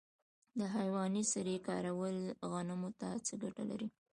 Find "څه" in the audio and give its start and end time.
3.25-3.33